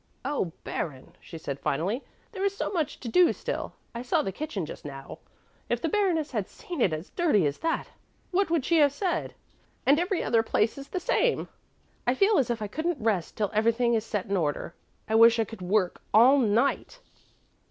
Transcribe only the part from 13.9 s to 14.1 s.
is